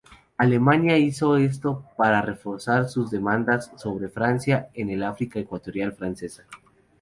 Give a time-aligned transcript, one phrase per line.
[0.35, 6.43] Alemania hizo esto para reforzar sus demandas sobre Francia en la África Ecuatorial Francesa.